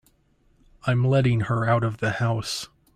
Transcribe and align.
I'm 0.87 1.03
letting 1.05 1.41
her 1.41 1.69
out 1.69 1.83
of 1.83 1.97
the 1.97 2.13
house. 2.13 2.67